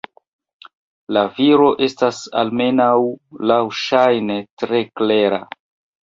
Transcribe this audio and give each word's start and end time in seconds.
La 1.17 1.21
viro 1.39 1.67
estas, 1.87 2.21
almenaŭ 2.43 2.93
laŭŝajne, 3.51 4.39
tre 4.63 4.81
klera. 5.01 5.41